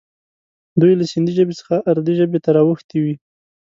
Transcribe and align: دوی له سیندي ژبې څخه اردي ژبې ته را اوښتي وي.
دوی 0.81 0.93
له 0.99 1.05
سیندي 1.11 1.31
ژبې 1.37 1.53
څخه 1.59 1.75
اردي 1.89 2.13
ژبې 2.19 2.39
ته 2.43 2.49
را 2.55 2.61
اوښتي 2.65 2.97
وي. 3.03 3.15